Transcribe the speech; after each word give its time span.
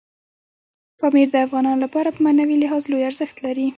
پامیر 0.99 1.27
د 1.31 1.35
افغانانو 1.45 1.83
لپاره 1.85 2.09
په 2.11 2.19
معنوي 2.25 2.55
لحاظ 2.63 2.83
لوی 2.91 3.03
ارزښت 3.09 3.37
لري. 3.45 3.67